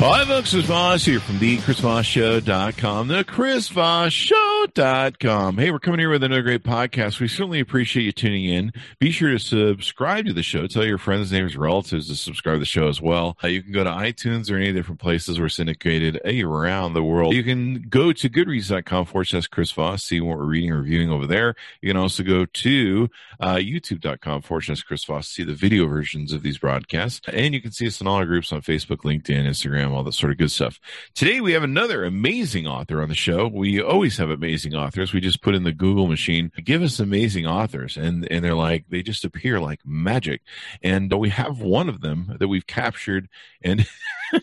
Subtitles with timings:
[0.00, 0.52] Hi, folks.
[0.52, 5.58] Chris Voss here from the ChrisVossShow.com, the ChrisVossShow.com.
[5.58, 7.18] Hey, we're coming here with another great podcast.
[7.18, 8.72] We certainly appreciate you tuning in.
[9.00, 10.68] Be sure to subscribe to the show.
[10.68, 13.36] Tell your friends, neighbors, relatives to subscribe to the show as well.
[13.42, 17.34] Uh, you can go to iTunes or any different places we're syndicated around the world.
[17.34, 21.10] You can go to Goodreads.com forward slash Chris Voss, see what we're reading or reviewing
[21.10, 21.56] over there.
[21.82, 26.32] You can also go to uh, YouTube.com forward slash Chris Voss, see the video versions
[26.32, 27.20] of these broadcasts.
[27.32, 30.12] And you can see us in all our groups on Facebook, LinkedIn, Instagram, all that
[30.12, 30.78] sort of good stuff.
[31.14, 33.48] Today we have another amazing author on the show.
[33.48, 35.12] We always have amazing authors.
[35.12, 38.84] We just put in the Google machine, give us amazing authors, and and they're like
[38.88, 40.42] they just appear like magic.
[40.82, 43.28] And we have one of them that we've captured
[43.62, 43.86] and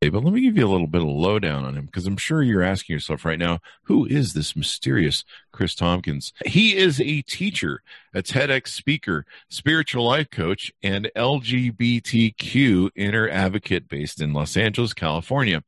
[0.00, 2.42] But let me give you a little bit of lowdown on him because I'm sure
[2.42, 6.32] you're asking yourself right now, who is this mysterious Chris Tompkins?
[6.46, 7.82] He is a teacher,
[8.14, 15.64] a TEDx speaker, spiritual life coach, and LGBTQ inner advocate based in Los Angeles, California.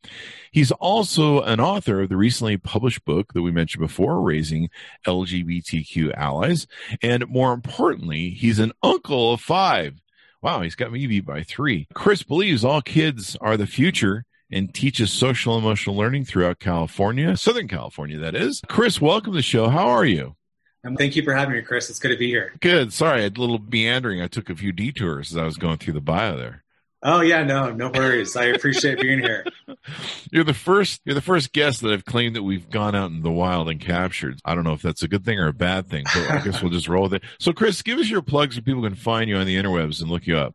[0.53, 4.69] He's also an author of the recently published book that we mentioned before, Raising
[5.11, 6.67] LGBTQ Allies.
[7.03, 10.01] And more importantly, he's an uncle of five.
[10.43, 11.87] Wow, he's got me beat by three.
[11.93, 17.69] Chris believes all kids are the future and teaches social emotional learning throughout California, Southern
[17.69, 18.63] California, that is.
[18.69, 19.69] Chris, welcome to the show.
[19.69, 20.37] How are you?
[20.85, 21.91] Um, thank you for having me, Chris.
[21.91, 22.55] It's good to be here.
[22.61, 22.93] Good.
[22.93, 24.23] Sorry, I had a little meandering.
[24.23, 26.65] I took a few detours as I was going through the bio there.
[27.03, 28.37] Oh yeah, no, no worries.
[28.37, 29.47] I appreciate being here.
[30.31, 31.01] You're the first.
[31.05, 33.81] You're the first guest that I've claimed that we've gone out in the wild and
[33.81, 34.39] captured.
[34.45, 36.61] I don't know if that's a good thing or a bad thing, but I guess
[36.61, 37.23] we'll just roll with it.
[37.39, 40.11] So, Chris, give us your plugs so people can find you on the interwebs and
[40.11, 40.55] look you up.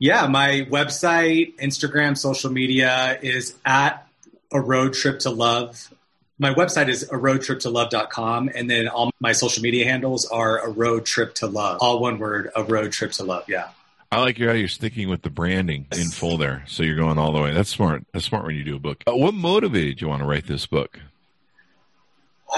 [0.00, 4.04] Yeah, my website, Instagram, social media is at
[4.52, 5.94] a road trip to love.
[6.40, 8.50] My website is a road trip to love.com.
[8.52, 11.78] And then all my social media handles are a road trip to love.
[11.80, 13.44] All one word, a road trip to love.
[13.46, 13.68] Yeah.
[14.12, 16.64] I like how you're sticking with the branding in full there.
[16.66, 17.54] So you're going all the way.
[17.54, 18.04] That's smart.
[18.12, 19.02] That's smart when you do a book.
[19.06, 21.00] Uh, what motivated you want to write this book?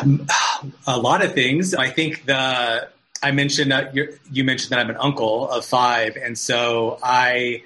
[0.03, 0.27] Um,
[0.89, 1.73] a lot of things.
[1.73, 2.89] I think the
[3.23, 7.63] I mentioned that you mentioned that I'm an uncle of five, and so I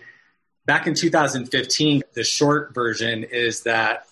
[0.66, 2.02] back in 2015.
[2.12, 4.06] The short version is that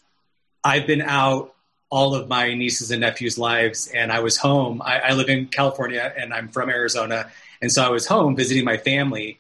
[0.64, 1.52] I've been out
[1.90, 4.80] all of my nieces and nephews' lives, and I was home.
[4.80, 8.64] I, I live in California, and I'm from Arizona, and so I was home visiting
[8.64, 9.38] my family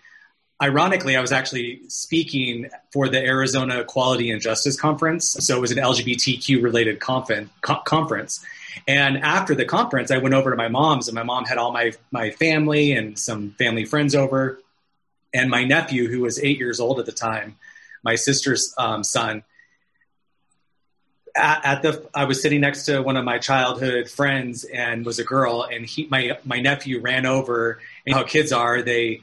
[0.62, 5.28] ironically, I was actually speaking for the Arizona Equality and Justice Conference.
[5.40, 8.44] So it was an LGBTQ related conf- conference.
[8.86, 11.72] And after the conference, I went over to my mom's, and my mom had all
[11.72, 14.60] my, my family and some family friends over.
[15.34, 17.56] And my nephew, who was eight years old at the time,
[18.02, 19.42] my sister's um, son,
[21.34, 25.18] at, at, the I was sitting next to one of my childhood friends and was
[25.18, 27.80] a girl, and he my my nephew ran over.
[28.06, 29.20] And how kids are, they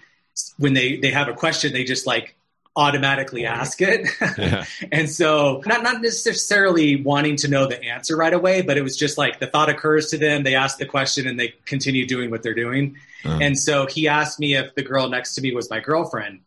[0.58, 2.36] when they they have a question, they just like
[2.76, 4.08] automatically ask it.
[4.38, 4.66] Yeah.
[4.92, 8.98] and so not not necessarily wanting to know the answer right away, but it was
[8.98, 12.32] just like the thought occurs to them, they ask the question and they continue doing
[12.32, 12.98] what they're doing.
[13.24, 13.40] Uh-huh.
[13.42, 16.42] And so he asked me if the girl next to me was my girlfriend.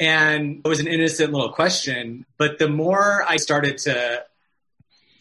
[0.00, 4.24] And it was an innocent little question, but the more I started to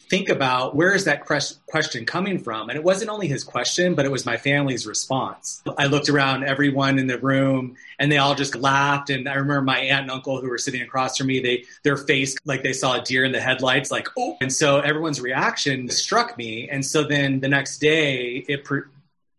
[0.09, 2.69] think about where is that question coming from?
[2.69, 5.61] And it wasn't only his question but it was my family's response.
[5.77, 9.09] I looked around everyone in the room and they all just laughed.
[9.09, 11.97] And i remember my aunt and uncle who were sitting across from me they their
[11.97, 14.37] face like they saw a deer in the headlights like oh.
[14.41, 16.69] And so everyone's reaction struck me.
[16.69, 18.89] And so then the next day it pr-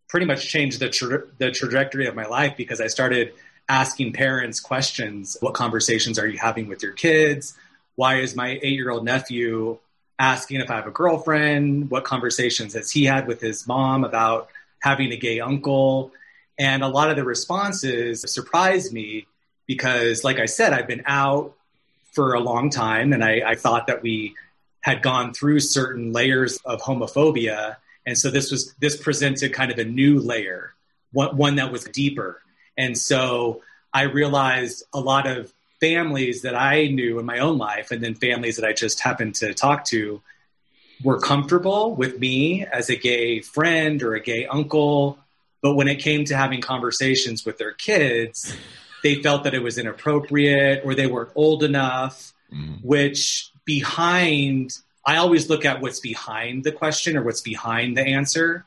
[0.08, 3.32] pretty much changed the tra- the trajectory of my life because i started
[3.68, 5.36] asking parents questions.
[5.40, 7.54] What conversations are you having with your kids?
[7.96, 9.78] Why is my eight year old nephew
[10.18, 14.48] asking if I have a girlfriend, what conversations has he had with his mom about
[14.80, 16.12] having a gay uncle.
[16.58, 19.26] And a lot of the responses surprised me
[19.66, 21.54] because, like I said, I've been out
[22.12, 24.34] for a long time and I, I thought that we
[24.82, 27.76] had gone through certain layers of homophobia.
[28.06, 30.74] And so this was this presented kind of a new layer,
[31.12, 32.42] one, one that was deeper.
[32.76, 33.62] And so
[33.94, 38.14] I realized a lot of families that I knew in my own life, and then
[38.14, 40.22] families that I just happened to talk to,
[41.02, 45.18] were comfortable with me as a gay friend or a gay uncle.
[45.62, 48.56] But when it came to having conversations with their kids,
[49.02, 52.82] they felt that it was inappropriate or they weren't old enough, mm.
[52.82, 54.70] which behind,
[55.04, 58.64] I always look at what's behind the question or what's behind the answer.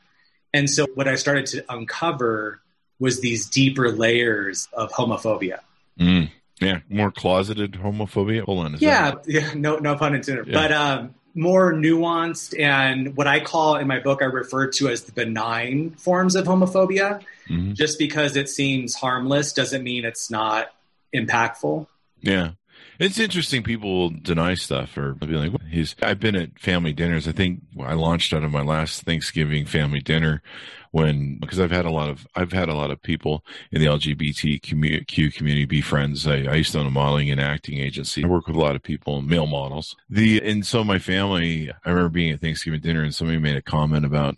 [0.52, 2.60] And so what I started to uncover
[2.98, 5.60] was these deeper layers of homophobia.
[5.98, 6.30] Mm.
[6.60, 8.42] Yeah, more closeted homophobia.
[8.42, 8.76] Hold on.
[8.80, 9.28] yeah, that...
[9.28, 10.48] yeah, no, no pun intended.
[10.48, 10.54] Yeah.
[10.54, 15.02] But um, more nuanced and what I call in my book, I refer to as
[15.02, 17.22] the benign forms of homophobia.
[17.48, 17.74] Mm-hmm.
[17.74, 20.72] Just because it seems harmless doesn't mean it's not
[21.14, 21.86] impactful.
[22.20, 22.52] Yeah.
[22.98, 23.62] It's interesting.
[23.62, 27.28] People deny stuff or be like, "He's." I've been at family dinners.
[27.28, 30.42] I think I launched out of my last Thanksgiving family dinner
[30.90, 33.86] when because I've had a lot of I've had a lot of people in the
[33.86, 36.26] LGBTQ community, be friends.
[36.26, 38.24] I, I used to own a modeling and acting agency.
[38.24, 39.94] I work with a lot of people, male models.
[40.10, 41.70] The and so my family.
[41.70, 44.36] I remember being at Thanksgiving dinner and somebody made a comment about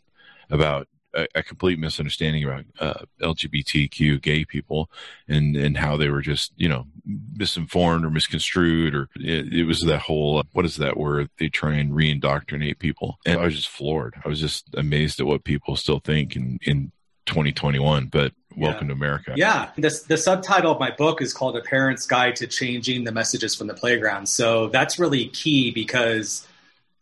[0.50, 4.90] about a, a complete misunderstanding about uh, LGBTQ gay people
[5.28, 9.80] and and how they were just you know misinformed or misconstrued or it, it was
[9.82, 13.56] that whole uh, what is that word they try and re-indoctrinate people and I was
[13.56, 14.14] just floored.
[14.24, 16.92] I was just amazed at what people still think in in
[17.26, 18.06] 2021.
[18.06, 18.94] But welcome yeah.
[18.94, 19.32] to America.
[19.36, 19.70] Yeah.
[19.76, 23.54] The, the subtitle of my book is called A Parent's Guide to Changing the Messages
[23.54, 24.28] from the Playground.
[24.28, 26.46] So that's really key because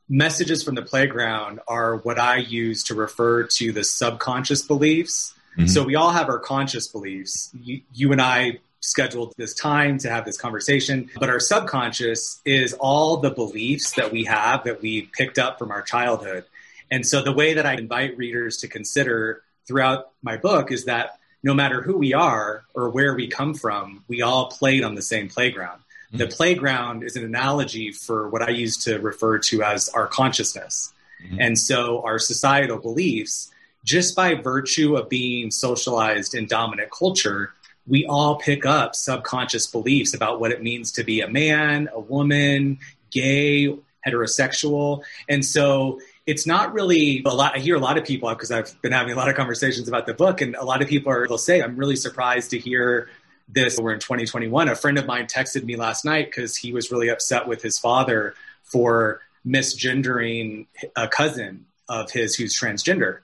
[0.08, 5.34] messages from the playground are what I use to refer to the subconscious beliefs.
[5.56, 5.66] Mm-hmm.
[5.66, 7.50] So we all have our conscious beliefs.
[7.60, 12.75] You, you, and I scheduled this time to have this conversation, but our subconscious is
[12.75, 16.44] all the beliefs that we have that we picked up from our childhood.
[16.90, 21.19] And so the way that I invite readers to consider throughout my book is that
[21.43, 25.02] no matter who we are or where we come from, we all played on the
[25.02, 25.82] same playground.
[26.12, 26.32] The mm-hmm.
[26.32, 30.93] playground is an analogy for what I use to refer to as our consciousness.
[31.22, 31.40] Mm-hmm.
[31.40, 33.50] And so our societal beliefs,
[33.84, 37.52] just by virtue of being socialized in dominant culture,
[37.87, 42.00] we all pick up subconscious beliefs about what it means to be a man, a
[42.00, 42.78] woman,
[43.10, 43.75] gay,
[44.06, 45.02] heterosexual.
[45.28, 47.56] And so it's not really a lot.
[47.56, 50.06] I hear a lot of people because I've been having a lot of conversations about
[50.06, 53.08] the book, and a lot of people are, they'll say, I'm really surprised to hear
[53.48, 53.78] this.
[53.78, 54.68] We're in 2021.
[54.68, 57.78] A friend of mine texted me last night because he was really upset with his
[57.78, 60.66] father for misgendering
[60.96, 63.20] a cousin of his who's transgender.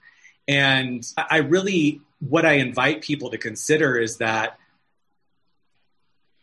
[0.48, 4.58] And I really, what I invite people to consider is that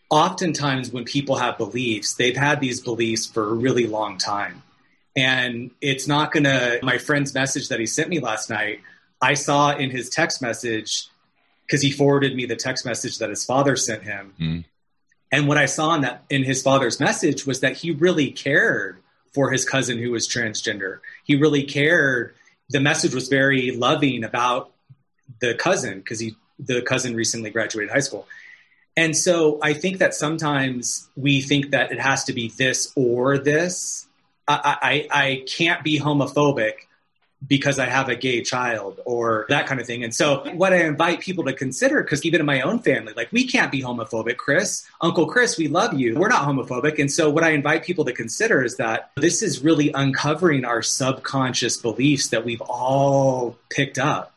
[0.09, 4.61] oftentimes when people have beliefs, they've had these beliefs for a really long time.
[5.15, 8.81] And it's not to, my friend's message that he sent me last night,
[9.21, 11.07] I saw in his text message
[11.71, 14.33] because he forwarded me the text message that his father sent him.
[14.37, 14.65] Mm.
[15.31, 18.97] And what I saw in that in his father's message was that he really cared
[19.31, 20.99] for his cousin who was transgender.
[21.23, 22.35] He really cared.
[22.71, 24.71] The message was very loving about
[25.39, 28.27] the cousin because he the cousin recently graduated high school.
[28.97, 33.37] And so I think that sometimes we think that it has to be this or
[33.37, 34.07] this.
[34.45, 36.73] I, I, I can't be homophobic
[37.47, 40.03] because I have a gay child or that kind of thing.
[40.03, 43.31] And so, what I invite people to consider, because even in my own family, like
[43.31, 46.15] we can't be homophobic, Chris, Uncle Chris, we love you.
[46.15, 46.99] We're not homophobic.
[46.99, 50.81] And so, what I invite people to consider is that this is really uncovering our
[50.81, 54.30] subconscious beliefs that we've all picked up.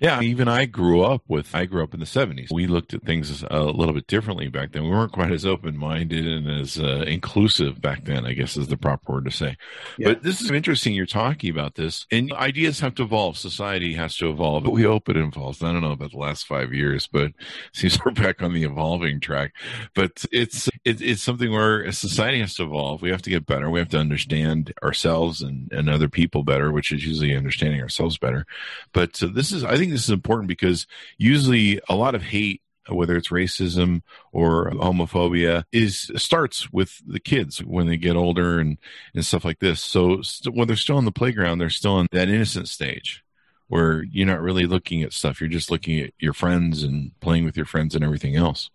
[0.00, 2.52] Yeah, even I grew up with, I grew up in the 70s.
[2.52, 4.84] We looked at things a little bit differently back then.
[4.84, 8.68] We weren't quite as open minded and as uh, inclusive back then, I guess is
[8.68, 9.56] the proper word to say.
[9.98, 10.08] Yeah.
[10.08, 10.94] But this is interesting.
[10.94, 13.36] You're talking about this, and ideas have to evolve.
[13.36, 14.64] Society has to evolve.
[14.64, 15.62] But we hope it evolves.
[15.62, 17.32] I don't know about the last five years, but
[17.72, 19.52] seems we're back on the evolving track.
[19.94, 23.02] But it's it, it's something where a society has to evolve.
[23.02, 23.70] We have to get better.
[23.70, 28.18] We have to understand ourselves and, and other people better, which is usually understanding ourselves
[28.18, 28.46] better.
[28.92, 32.62] But uh, this is, I think this is important because usually a lot of hate
[32.90, 34.00] whether it's racism
[34.32, 38.78] or homophobia is starts with the kids when they get older and
[39.14, 42.06] and stuff like this so st- when they're still in the playground they're still in
[42.12, 43.22] that innocent stage
[43.66, 47.44] where you're not really looking at stuff you're just looking at your friends and playing
[47.44, 48.70] with your friends and everything else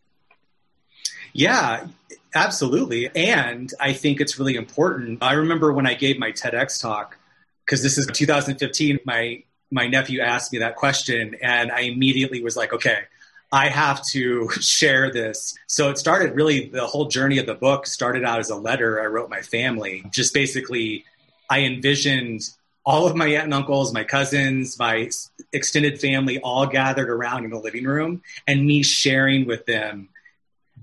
[1.33, 1.87] yeah,
[2.35, 3.09] absolutely.
[3.15, 5.21] And I think it's really important.
[5.21, 7.17] I remember when I gave my TEDx talk,
[7.65, 12.55] because this is 2015, my my nephew asked me that question, and I immediately was
[12.55, 12.99] like, okay,
[13.51, 15.55] I have to share this.
[15.67, 19.01] So it started really the whole journey of the book started out as a letter
[19.01, 20.05] I wrote my family.
[20.11, 21.05] Just basically,
[21.49, 22.41] I envisioned
[22.85, 25.09] all of my aunt and uncles, my cousins, my
[25.53, 30.09] extended family all gathered around in the living room and me sharing with them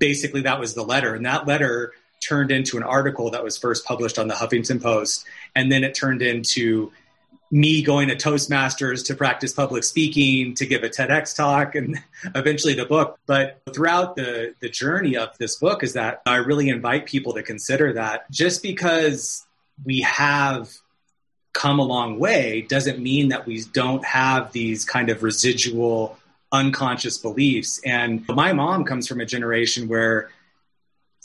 [0.01, 1.15] basically that was the letter.
[1.15, 5.25] And that letter turned into an article that was first published on the Huffington Post.
[5.55, 6.91] And then it turned into
[7.53, 11.99] me going to Toastmasters to practice public speaking, to give a TEDx talk, and
[12.35, 13.19] eventually the book.
[13.27, 17.43] But throughout the, the journey of this book, is that I really invite people to
[17.43, 19.45] consider that just because
[19.85, 20.71] we have
[21.53, 26.17] come a long way doesn't mean that we don't have these kind of residual
[26.53, 27.81] unconscious beliefs.
[27.85, 30.31] And my mom comes from a generation where,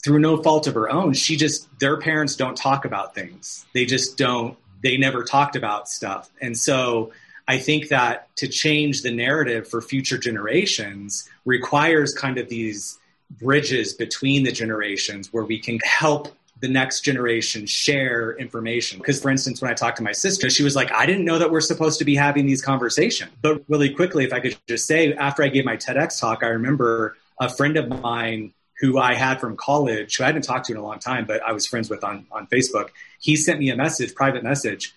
[0.03, 3.65] through no fault of her own, she just, their parents don't talk about things.
[3.73, 6.29] They just don't, they never talked about stuff.
[6.41, 7.11] And so
[7.47, 12.99] I think that to change the narrative for future generations requires kind of these
[13.31, 18.97] bridges between the generations where we can help the next generation share information.
[18.97, 21.37] Because, for instance, when I talked to my sister, she was like, I didn't know
[21.37, 23.31] that we're supposed to be having these conversations.
[23.41, 26.47] But really quickly, if I could just say, after I gave my TEDx talk, I
[26.47, 30.73] remember a friend of mine who I had from college, who I hadn't talked to
[30.73, 33.69] in a long time, but I was friends with on, on Facebook, he sent me
[33.69, 34.93] a message, private message,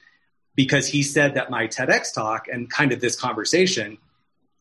[0.54, 3.98] because he said that my TEDx talk and kind of this conversation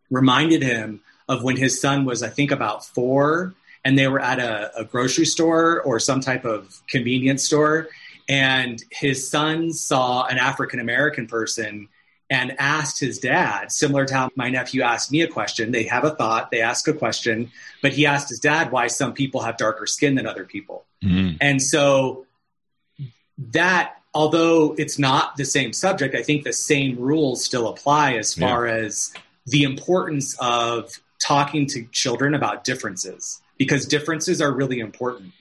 [0.09, 3.53] reminded him of when his son was, I think, about four
[3.87, 7.87] and they were at a, a grocery store or some type of convenience store.
[8.27, 11.87] And his son saw an African American person
[12.29, 15.71] and asked his dad, similar to how my nephew asked me a question.
[15.71, 17.49] They have a thought, they ask a question,
[17.81, 20.83] but he asked his dad why some people have darker skin than other people.
[21.01, 21.37] Mm-hmm.
[21.39, 22.25] And so
[23.53, 28.33] that, although it's not the same subject, I think the same rules still apply as
[28.33, 28.73] far yeah.
[28.73, 29.13] as
[29.45, 35.33] the importance of talking to children about differences because differences are really important.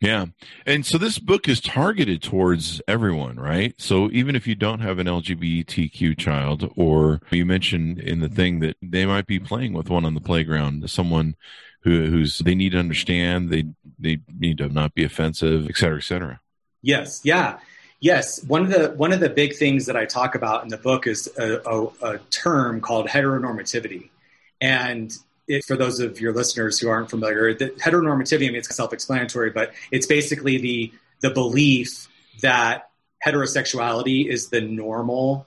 [0.00, 0.26] Yeah.
[0.64, 3.74] And so this book is targeted towards everyone, right?
[3.78, 8.60] So even if you don't have an LGBTQ child, or you mentioned in the thing
[8.60, 11.34] that they might be playing with one on the playground, someone
[11.82, 13.64] who, who's they need to understand, they
[13.98, 16.40] they need to not be offensive, et cetera, et cetera.
[16.80, 17.20] Yes.
[17.24, 17.58] Yeah.
[18.00, 18.44] Yes.
[18.44, 21.08] One of the one of the big things that I talk about in the book
[21.08, 24.10] is a, a, a term called heteronormativity.
[24.60, 25.12] And
[25.48, 29.50] it, for those of your listeners who aren't familiar, the heteronormativity, I mean, it's self-explanatory,
[29.50, 32.06] but it's basically the the belief
[32.42, 32.90] that
[33.26, 35.46] heterosexuality is the normal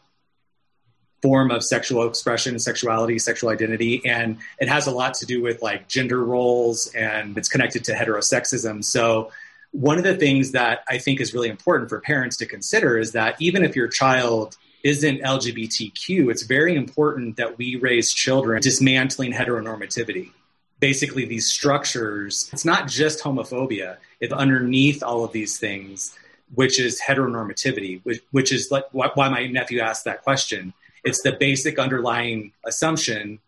[1.22, 5.62] form of sexual expression, sexuality, sexual identity, and it has a lot to do with
[5.62, 8.84] like gender roles, and it's connected to heterosexism.
[8.84, 9.32] So,
[9.72, 13.14] one of the things that I think is really important for parents to consider is
[13.14, 19.32] that even if your child isn't LGBTQ, it's very important that we raise children dismantling
[19.32, 20.32] heteronormativity.
[20.80, 26.18] Basically, these structures, it's not just homophobia, it's underneath all of these things,
[26.56, 30.74] which is heteronormativity, which, which is like why my nephew asked that question.
[31.04, 33.40] It's the basic underlying assumption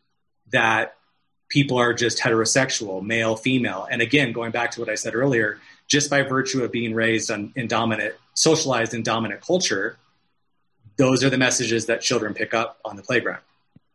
[0.51, 0.95] that
[1.49, 3.87] people are just heterosexual, male, female.
[3.89, 7.29] And again, going back to what I said earlier, just by virtue of being raised
[7.29, 9.97] on, in dominant, socialized in dominant culture,
[10.97, 13.41] those are the messages that children pick up on the playground.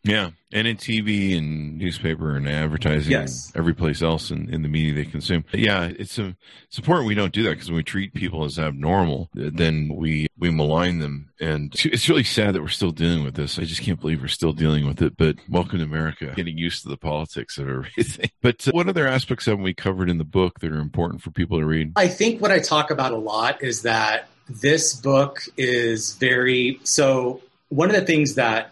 [0.04, 3.48] Yeah, and in TV and newspaper and advertising, yes.
[3.48, 5.44] and every place else in, in the media they consume.
[5.52, 6.34] Yeah, it's a,
[6.66, 10.28] it's important we don't do that because when we treat people as abnormal, then we
[10.38, 13.58] we malign them, and it's really sad that we're still dealing with this.
[13.58, 15.16] I just can't believe we're still dealing with it.
[15.16, 18.30] But welcome to America, getting used to the politics of everything.
[18.40, 21.32] But uh, what other aspects have we covered in the book that are important for
[21.32, 21.92] people to read?
[21.96, 27.42] I think what I talk about a lot is that this book is very so.
[27.70, 28.70] One of the things that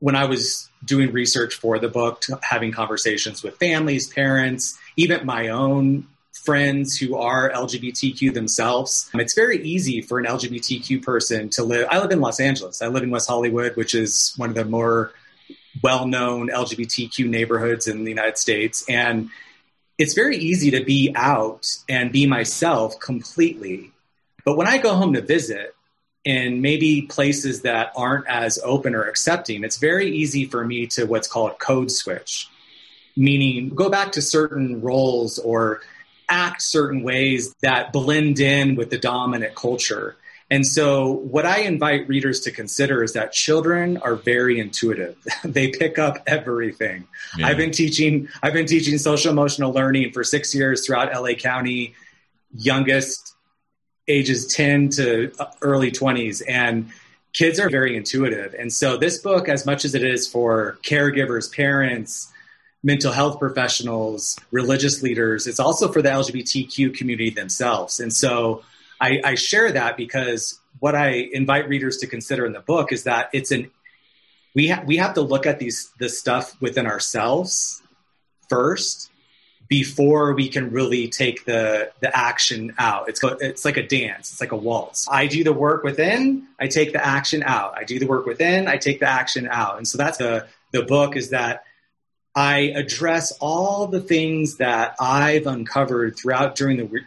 [0.00, 5.48] when I was doing research for the book, having conversations with families, parents, even my
[5.48, 6.06] own
[6.44, 11.86] friends who are LGBTQ themselves, um, it's very easy for an LGBTQ person to live.
[11.90, 12.80] I live in Los Angeles.
[12.80, 15.12] I live in West Hollywood, which is one of the more
[15.82, 18.84] well known LGBTQ neighborhoods in the United States.
[18.88, 19.30] And
[19.98, 23.92] it's very easy to be out and be myself completely.
[24.44, 25.74] But when I go home to visit
[26.24, 31.04] in maybe places that aren't as open or accepting, it's very easy for me to
[31.04, 32.48] what's called code switch,
[33.16, 35.80] meaning go back to certain roles or
[36.28, 40.16] act certain ways that blend in with the dominant culture.
[40.50, 45.16] And so, what I invite readers to consider is that children are very intuitive.
[45.44, 47.06] they pick up everything.
[47.36, 47.48] Yeah.
[47.48, 48.28] I've been teaching.
[48.42, 51.94] I've been teaching social emotional learning for six years throughout LA County.
[52.54, 53.34] Youngest
[54.08, 56.90] ages ten to uh, early twenties, and
[57.32, 58.54] kids are very intuitive.
[58.58, 62.32] And so, this book, as much as it is for caregivers, parents,
[62.82, 68.00] mental health professionals, religious leaders, it's also for the LGBTQ community themselves.
[68.00, 68.62] And so
[69.00, 73.04] I, I share that because what I invite readers to consider in the book is
[73.04, 73.70] that it's an
[74.54, 77.82] we ha- we have to look at these this stuff within ourselves
[78.48, 79.10] first
[79.68, 83.08] before we can really take the the action out.
[83.08, 84.32] It's it's like a dance.
[84.32, 85.06] It's like a waltz.
[85.10, 86.46] I do the work within.
[86.58, 87.74] I take the action out.
[87.76, 88.66] I do the work within.
[88.66, 89.76] I take the action out.
[89.76, 91.64] And so that's the the book is that
[92.34, 97.00] I address all the things that I've uncovered throughout during the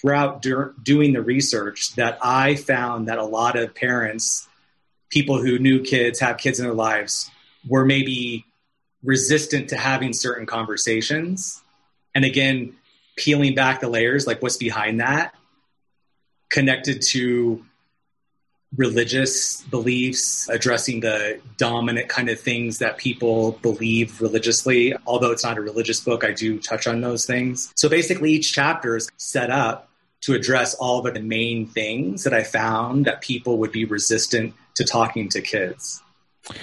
[0.00, 4.48] throughout doing the research that I found that a lot of parents,
[5.10, 7.30] people who knew kids, have kids in their lives,
[7.68, 8.46] were maybe
[9.02, 11.60] resistant to having certain conversations.
[12.18, 12.74] And again,
[13.14, 15.36] peeling back the layers, like what's behind that,
[16.50, 17.64] connected to
[18.76, 24.96] religious beliefs, addressing the dominant kind of things that people believe religiously.
[25.06, 27.72] Although it's not a religious book, I do touch on those things.
[27.76, 29.88] So basically, each chapter is set up
[30.22, 34.54] to address all of the main things that I found that people would be resistant
[34.74, 36.02] to talking to kids.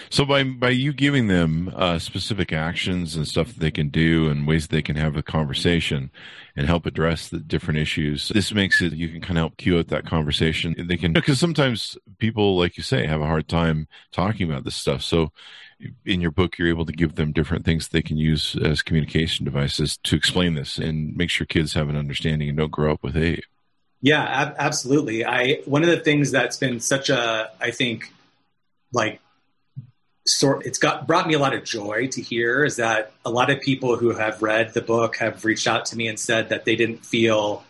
[0.10, 4.30] So by by you giving them uh, specific actions and stuff that they can do
[4.30, 6.12] and ways they can have a conversation
[6.56, 9.78] and help address the different issues, this makes it you can kind of help cue
[9.78, 10.76] out that conversation.
[10.78, 14.76] They can because sometimes people, like you say, have a hard time talking about this
[14.76, 15.02] stuff.
[15.02, 15.32] So
[16.06, 19.46] in your book, you're able to give them different things they can use as communication
[19.46, 23.04] devices to explain this and make sure kids have an understanding and don't grow up
[23.04, 23.46] with hate.
[24.02, 25.26] Yeah, ab- absolutely.
[25.26, 28.14] I one of the things that's been such a I think
[28.94, 29.20] like
[30.28, 33.50] sort it's got brought me a lot of joy to hear is that a lot
[33.52, 36.66] of people who have read the book have reached out to me and said that
[36.66, 37.64] they didn't feel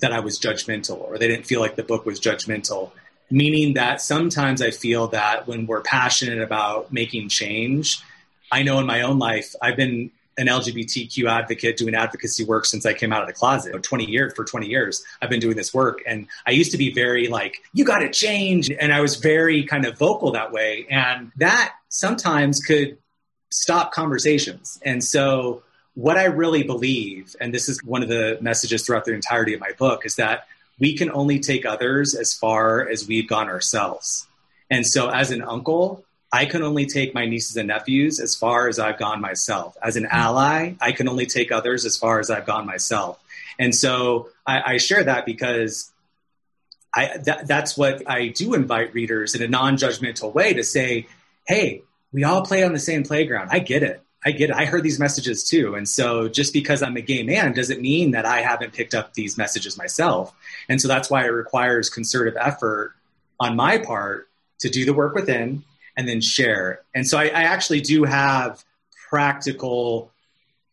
[0.00, 2.90] that I was judgmental or they didn't feel like the book was judgmental.
[3.30, 8.02] Meaning that sometimes I feel that when we're passionate about making change
[8.50, 10.10] I know in my own life I've been
[10.42, 13.80] an LGBTQ advocate doing advocacy work since I came out of the closet.
[13.80, 16.92] 20 years for 20 years, I've been doing this work, and I used to be
[16.92, 20.86] very like, "You got to change," and I was very kind of vocal that way,
[20.90, 22.98] and that sometimes could
[23.50, 24.80] stop conversations.
[24.84, 25.62] And so,
[25.94, 29.60] what I really believe, and this is one of the messages throughout the entirety of
[29.60, 30.46] my book, is that
[30.78, 34.26] we can only take others as far as we've gone ourselves.
[34.70, 38.68] And so, as an uncle, I can only take my nieces and nephews as far
[38.68, 39.76] as I've gone myself.
[39.82, 43.22] As an ally, I can only take others as far as I've gone myself.
[43.58, 45.92] And so I, I share that because
[46.94, 51.06] I, that, that's what I do invite readers in a non judgmental way to say,
[51.46, 53.50] hey, we all play on the same playground.
[53.52, 54.02] I get it.
[54.24, 54.56] I get it.
[54.56, 55.74] I heard these messages too.
[55.74, 59.14] And so just because I'm a gay man doesn't mean that I haven't picked up
[59.14, 60.32] these messages myself.
[60.68, 62.94] And so that's why it requires concerted effort
[63.40, 64.28] on my part
[64.60, 65.64] to do the work within,
[65.96, 66.82] and then share.
[66.94, 68.64] And so I, I actually do have
[69.08, 70.10] practical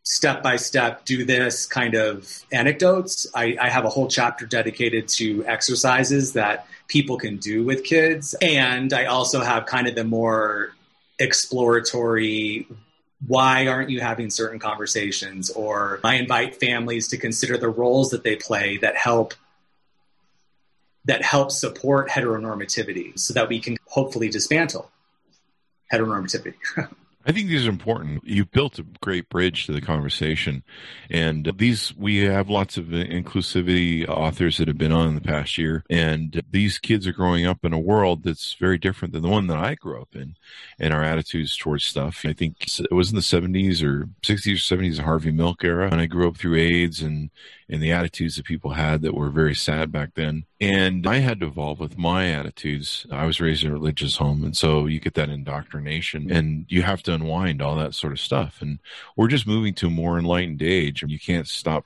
[0.03, 3.27] step by step do this kind of anecdotes.
[3.36, 8.34] I, I, have a whole chapter dedicated to exercises that people can do with kids.
[8.41, 10.71] And I also have kind of the more
[11.19, 12.67] exploratory
[13.27, 15.49] why aren't you having certain conversations?
[15.49, 19.34] Or I invite families to consider the roles that they play that help
[21.05, 24.89] that help support heteronormativity so that we can hopefully dismantle
[25.91, 26.56] heteronormativity.
[27.25, 28.23] I think these are important.
[28.23, 30.63] You've built a great bridge to the conversation.
[31.12, 35.58] And these, we have lots of inclusivity authors that have been on in the past
[35.58, 35.84] year.
[35.89, 39.47] And these kids are growing up in a world that's very different than the one
[39.47, 40.38] that I grew up in
[40.80, 42.21] and our attitudes towards stuff.
[42.25, 45.89] I think it was in the 70s or 60s or 70s, Harvey Milk era.
[45.91, 47.32] And I grew up through AIDS and
[47.69, 50.45] and the attitudes that people had that were very sad back then.
[50.60, 53.05] And I had to evolve with my attitudes.
[53.12, 56.82] I was raised in a religious home, and so you get that indoctrination, and you
[56.82, 58.62] have to unwind all that sort of stuff.
[58.62, 58.79] And
[59.15, 61.86] we're just moving to a more enlightened age, and you can't stop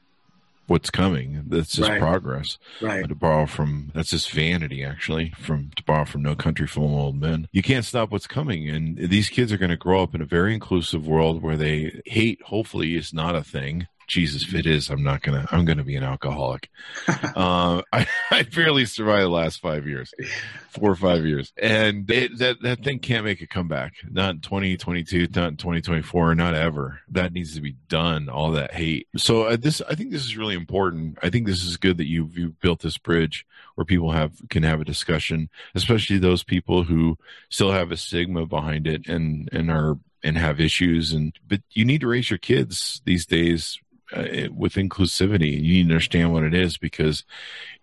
[0.68, 1.44] what's coming.
[1.48, 2.00] That's just right.
[2.00, 2.58] progress.
[2.82, 3.08] Right.
[3.08, 5.34] To borrow from that's just vanity actually.
[5.38, 7.48] From to borrow from No Country for Old Men.
[7.52, 10.26] You can't stop what's coming, and these kids are going to grow up in a
[10.26, 12.42] very inclusive world where they hate.
[12.44, 15.48] Hopefully, is not a thing Jesus, if it is, I'm not gonna.
[15.52, 16.70] I'm gonna be an alcoholic.
[17.08, 20.14] uh, I, I barely survived the last five years,
[20.70, 23.94] four or five years, and it, that that thing can't make a comeback.
[24.10, 27.02] Not in 2022, not in 2024, not ever.
[27.10, 28.30] That needs to be done.
[28.30, 29.08] All that hate.
[29.18, 31.18] So uh, this, I think, this is really important.
[31.22, 34.64] I think this is good that you've you built this bridge where people have can
[34.64, 37.18] have a discussion, especially those people who
[37.50, 41.84] still have a stigma behind it and and are and have issues and but you
[41.84, 43.80] need to raise your kids these days
[44.14, 47.24] uh, with inclusivity and you need to understand what it is because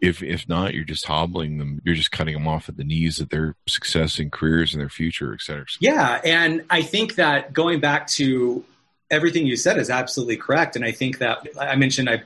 [0.00, 3.20] if if not you're just hobbling them you're just cutting them off at the knees
[3.20, 7.52] of their success and careers and their future et cetera yeah and i think that
[7.52, 8.64] going back to
[9.10, 12.24] everything you said is absolutely correct and i think that i mentioned i've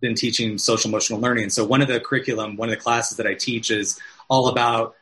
[0.00, 3.26] been teaching social emotional learning so one of the curriculum one of the classes that
[3.26, 4.94] i teach is all about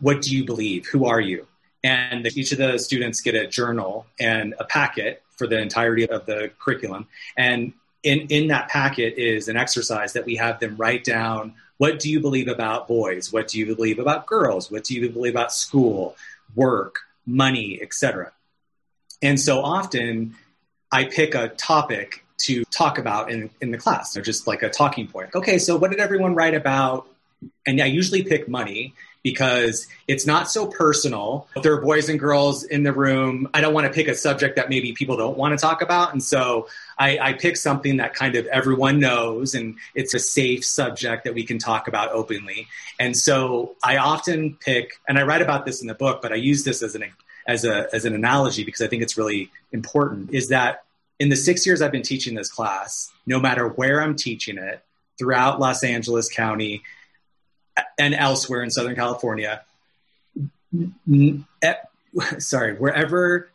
[0.00, 0.86] what do you believe?
[0.86, 1.46] Who are you?
[1.84, 6.24] And each of the students get a journal and a packet for the entirety of
[6.24, 7.08] the curriculum.
[7.36, 7.72] And
[8.04, 12.08] in, in that packet is an exercise that we have them write down what do
[12.08, 13.32] you believe about boys?
[13.32, 14.70] What do you believe about girls?
[14.70, 16.16] What do you believe about school,
[16.54, 18.30] work, money, etc.
[19.20, 20.36] And so often
[20.92, 24.70] I pick a topic to talk about in, in the class, or just like a
[24.70, 25.30] talking point.
[25.34, 27.08] Okay, so what did everyone write about?
[27.66, 31.46] And I usually pick money because it's not so personal.
[31.62, 33.48] There are boys and girls in the room.
[33.54, 36.12] I don't want to pick a subject that maybe people don't want to talk about.
[36.12, 40.64] And so I, I pick something that kind of everyone knows and it's a safe
[40.64, 42.66] subject that we can talk about openly.
[42.98, 46.36] And so I often pick, and I write about this in the book, but I
[46.36, 47.04] use this as an,
[47.46, 50.84] as a, as an analogy because I think it's really important is that
[51.20, 54.82] in the six years I've been teaching this class, no matter where I'm teaching it
[55.16, 56.82] throughout Los Angeles County,
[57.98, 59.62] and elsewhere in Southern California.
[62.38, 63.50] Sorry, wherever,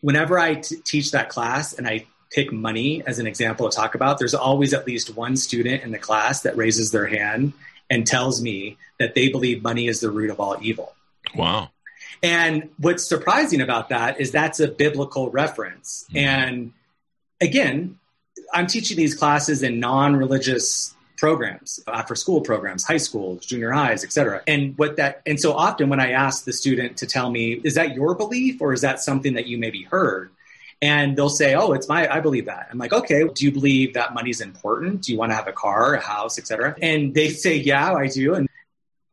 [0.00, 3.94] whenever I t- teach that class and I pick money as an example to talk
[3.94, 7.52] about, there's always at least one student in the class that raises their hand
[7.90, 10.94] and tells me that they believe money is the root of all evil.
[11.34, 11.70] Wow.
[12.22, 16.06] And what's surprising about that is that's a biblical reference.
[16.08, 16.18] Mm-hmm.
[16.18, 16.72] And
[17.40, 17.98] again,
[18.52, 20.93] I'm teaching these classes in non religious
[21.24, 24.42] programs, after school programs, high schools, junior highs, etc.
[24.46, 27.76] And what that and so often when I ask the student to tell me, is
[27.76, 30.30] that your belief or is that something that you maybe heard?
[30.82, 33.94] And they'll say, "Oh, it's my I believe that." I'm like, "Okay, do you believe
[33.94, 35.00] that money's important?
[35.02, 38.08] Do you want to have a car, a house, etc.?" And they say, "Yeah, I
[38.08, 38.46] do." And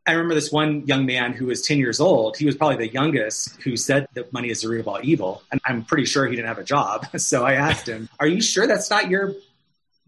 [0.06, 2.36] I remember this one young man who was 10 years old.
[2.36, 5.42] He was probably the youngest who said that money is the root of all evil.
[5.50, 7.06] And I'm pretty sure he didn't have a job.
[7.18, 9.34] So I asked him, Are you sure that's not your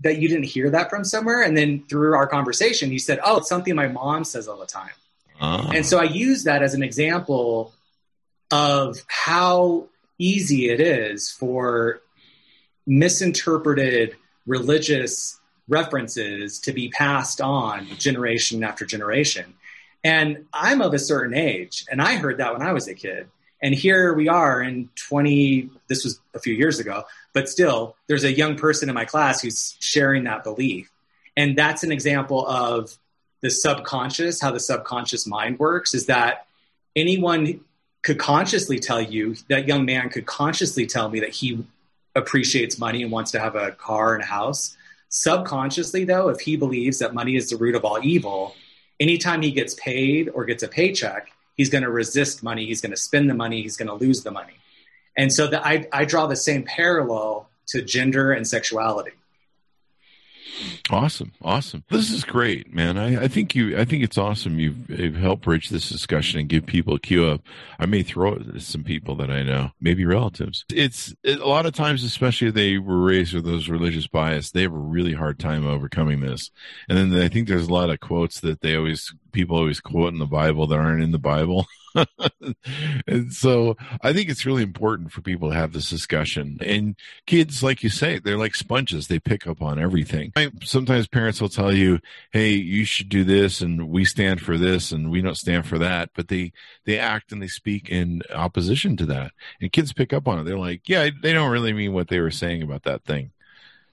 [0.05, 1.43] that you didn't hear that from somewhere.
[1.43, 4.67] And then through our conversation, you said, Oh, it's something my mom says all the
[4.67, 4.90] time.
[5.40, 5.71] Oh.
[5.75, 7.73] And so I use that as an example
[8.53, 9.88] of how
[10.19, 12.01] easy it is for
[12.87, 14.14] misinterpreted
[14.47, 19.55] religious references to be passed on generation after generation.
[20.05, 23.29] And I'm of a certain age, and I heard that when I was a kid.
[23.62, 28.25] And here we are in 20, this was a few years ago, but still, there's
[28.25, 30.90] a young person in my class who's sharing that belief.
[31.37, 32.97] And that's an example of
[33.42, 36.47] the subconscious, how the subconscious mind works is that
[36.97, 37.61] anyone
[38.03, 41.64] could consciously tell you, that young man could consciously tell me that he
[42.14, 44.77] appreciates money and wants to have a car and a house.
[45.09, 48.55] Subconsciously, though, if he believes that money is the root of all evil,
[49.01, 52.66] anytime he gets paid or gets a paycheck, he's going to resist money.
[52.66, 53.62] He's going to spend the money.
[53.62, 54.55] He's going to lose the money.
[55.16, 59.12] And so the, I, I draw the same parallel to gender and sexuality.
[60.90, 61.85] Awesome, awesome.
[61.90, 62.96] This is great, man.
[62.96, 63.77] I, I think you.
[63.77, 64.59] I think it's awesome.
[64.59, 67.42] You've, you've, helped bridge this discussion and give people a cue up.
[67.79, 70.64] I may throw to some people that I know, maybe relatives.
[70.72, 74.50] It's it, a lot of times, especially if they were raised with those religious bias,
[74.50, 76.50] they have a really hard time overcoming this.
[76.88, 80.12] And then I think there's a lot of quotes that they always people always quote
[80.12, 81.66] in the Bible that aren't in the Bible.
[83.07, 86.59] and so I think it's really important for people to have this discussion.
[86.61, 89.09] And kids, like you say, they're like sponges.
[89.09, 90.33] They pick up on everything.
[90.62, 92.01] Sometimes parents will tell you,
[92.33, 93.61] Hey, you should do this.
[93.61, 96.11] And we stand for this and we don't stand for that.
[96.14, 96.53] But they,
[96.85, 99.33] they act and they speak in opposition to that.
[99.61, 100.44] And kids pick up on it.
[100.44, 103.31] They're like, yeah, they don't really mean what they were saying about that thing.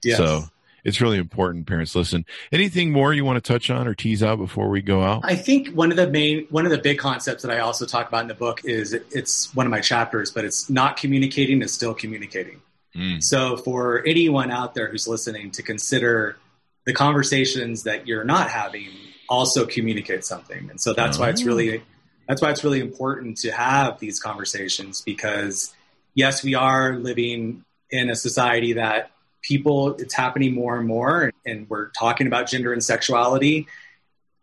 [0.02, 0.18] Yes.
[0.18, 0.44] So
[0.84, 4.38] it's really important parents listen anything more you want to touch on or tease out
[4.38, 7.42] before we go out i think one of the main one of the big concepts
[7.42, 10.44] that i also talk about in the book is it's one of my chapters but
[10.44, 12.60] it's not communicating is still communicating
[12.94, 13.22] mm.
[13.22, 16.36] so for anyone out there who's listening to consider
[16.84, 18.88] the conversations that you're not having
[19.28, 21.22] also communicate something and so that's oh.
[21.22, 21.82] why it's really oh.
[22.28, 25.74] that's why it's really important to have these conversations because
[26.14, 29.11] yes we are living in a society that
[29.42, 33.66] people, it's happening more and more, and we're talking about gender and sexuality.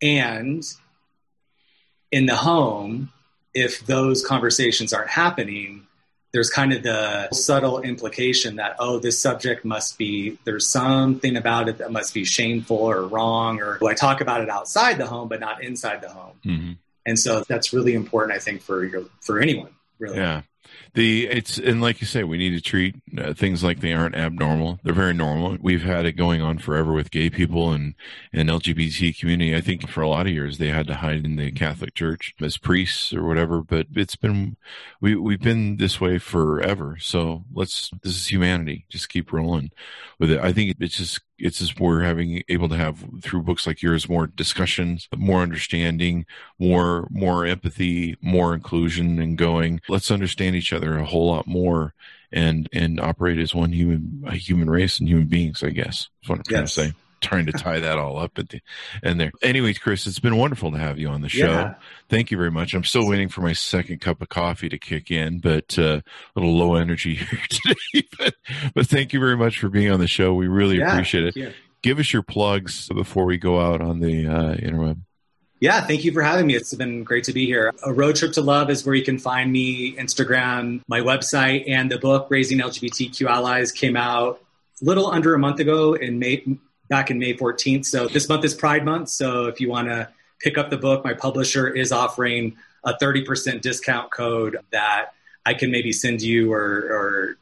[0.02, 0.64] And
[2.12, 3.12] in the home,
[3.54, 5.88] if those conversations aren't happening,
[6.32, 11.68] there's kind of the subtle implication that, oh, this subject must be, there's something about
[11.68, 15.28] it that must be shameful or wrong, or I talk about it outside the home,
[15.28, 16.36] but not inside the home.
[16.46, 16.72] Mm-hmm.
[17.06, 20.18] And so that's really important, I think, for your, for anyone, really.
[20.18, 20.42] Yeah.
[20.94, 24.16] The it's and like you say we need to treat uh, things like they aren't
[24.16, 24.80] abnormal.
[24.84, 25.58] They're very normal.
[25.60, 27.96] We've had it going on forever with gay people and
[28.34, 29.56] and lgbt community.
[29.56, 32.36] I think for a lot of years they had to hide in the catholic church
[32.42, 34.58] as priests or whatever but it's been
[35.02, 36.98] we we've been this way forever.
[37.00, 38.86] So let's this is humanity.
[38.90, 39.72] Just keep rolling
[40.20, 40.40] with it.
[40.40, 44.10] I think it's just it's just we're having able to have through books like yours
[44.10, 46.26] more discussions more understanding
[46.58, 49.82] more more empathy more inclusion and going.
[49.90, 51.94] Let's understand each other a whole lot more
[52.32, 56.30] and and operate as one human a human race and human beings i guess that's
[56.30, 58.62] what i'm trying to say trying to tie that all up at the
[59.04, 59.32] end there.
[59.42, 61.48] Anyways, Chris, it's been wonderful to have you on the show.
[61.48, 61.76] Yeah.
[62.10, 62.74] Thank you very much.
[62.74, 66.40] I'm still waiting for my second cup of coffee to kick in, but uh, a
[66.40, 68.08] little low energy here today.
[68.18, 68.36] but,
[68.74, 70.34] but thank you very much for being on the show.
[70.34, 71.56] We really yeah, appreciate it.
[71.82, 75.00] Give us your plugs before we go out on the uh, interweb.
[75.62, 76.56] Yeah, thank you for having me.
[76.56, 77.74] It's been great to be here.
[77.84, 81.92] A Road Trip to Love is where you can find me, Instagram, my website, and
[81.92, 84.42] the book Raising LGBTQ Allies came out
[84.82, 86.46] a little under a month ago in May,
[86.90, 87.86] back in May 14th.
[87.86, 89.10] So this month is Pride Month.
[89.10, 93.62] So if you want to pick up the book, my publisher is offering a 30%
[93.62, 95.14] discount code that
[95.46, 97.38] I can maybe send you or, or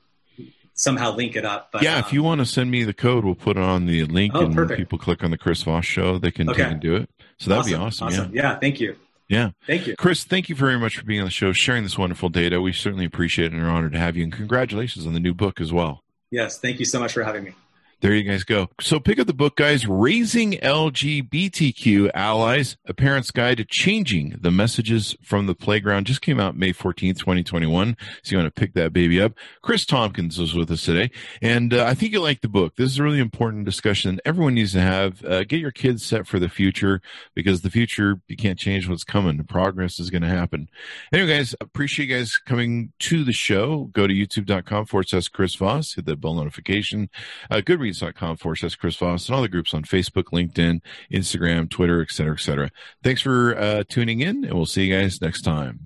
[0.73, 1.69] somehow link it up.
[1.71, 3.85] But, yeah, if you um, want to send me the code, we'll put it on
[3.85, 4.69] the link oh, and perfect.
[4.71, 6.73] when people click on the Chris Voss show, they can, okay.
[6.75, 7.09] do it.
[7.39, 7.71] So that'd awesome.
[7.71, 8.07] be awesome.
[8.07, 8.35] awesome.
[8.35, 8.41] Yeah.
[8.41, 8.95] yeah, thank you.
[9.29, 9.51] Yeah.
[9.65, 9.95] Thank you.
[9.97, 12.61] Chris, thank you very much for being on the show, sharing this wonderful data.
[12.61, 14.23] We certainly appreciate it and are honored to have you.
[14.23, 16.03] And congratulations on the new book as well.
[16.31, 16.59] Yes.
[16.59, 17.53] Thank you so much for having me
[18.01, 18.69] there you guys go.
[18.79, 19.87] So pick up the book, guys.
[19.87, 26.39] Raising LGBTQ Allies, a parent's guide to changing the messages from the playground just came
[26.39, 27.97] out May 14th, 2021.
[28.21, 29.33] So you want to pick that baby up.
[29.63, 31.09] Chris Tompkins was with us today.
[31.41, 32.75] And uh, I think you like the book.
[32.75, 35.25] This is a really important discussion everyone needs to have.
[35.25, 37.01] Uh, get your kids set for the future
[37.33, 39.43] because the future, you can't change what's coming.
[39.45, 40.69] Progress is going to happen.
[41.11, 43.85] Anyway, guys, appreciate you guys coming to the show.
[43.85, 45.95] Go to youtube.com forward slash Chris Voss.
[45.95, 47.09] Hit that bell notification.
[47.49, 51.69] Uh, good goodreads.com forward slash Chris Voss and all the groups on Facebook, LinkedIn, Instagram,
[51.69, 52.69] Twitter, et cetera, et cetera.
[53.03, 55.79] Thanks for uh, tuning in, and we'll see you guys next time.